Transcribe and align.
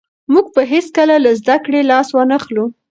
موږ 0.31 0.45
به 0.53 0.61
هېڅکله 0.73 1.15
له 1.25 1.31
زده 1.39 1.55
کړې 1.65 1.81
لاس 1.91 2.07
ونه 2.13 2.35
اخلو. 2.39 2.65